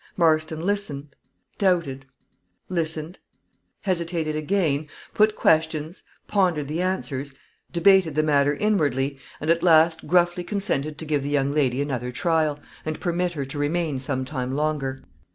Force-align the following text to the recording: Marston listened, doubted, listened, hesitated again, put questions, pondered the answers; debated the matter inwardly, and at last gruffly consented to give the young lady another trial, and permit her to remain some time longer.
Marston 0.17 0.59
listened, 0.65 1.15
doubted, 1.59 2.07
listened, 2.69 3.19
hesitated 3.83 4.35
again, 4.35 4.87
put 5.13 5.35
questions, 5.35 6.01
pondered 6.25 6.65
the 6.67 6.81
answers; 6.81 7.35
debated 7.71 8.15
the 8.15 8.23
matter 8.23 8.55
inwardly, 8.55 9.19
and 9.39 9.51
at 9.51 9.61
last 9.61 10.07
gruffly 10.07 10.43
consented 10.43 10.97
to 10.97 11.05
give 11.05 11.21
the 11.21 11.29
young 11.29 11.51
lady 11.51 11.83
another 11.83 12.11
trial, 12.11 12.59
and 12.83 12.99
permit 12.99 13.33
her 13.33 13.45
to 13.45 13.59
remain 13.59 13.99
some 13.99 14.25
time 14.25 14.51
longer. 14.55 15.03